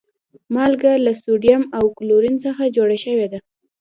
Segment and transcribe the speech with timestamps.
[0.53, 3.39] مالګه له سودیم او کلورین څخه جوړه شوی ده